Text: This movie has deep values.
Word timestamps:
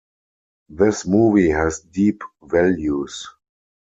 This 0.67 1.05
movie 1.05 1.51
has 1.51 1.81
deep 1.81 2.23
values. 2.41 3.29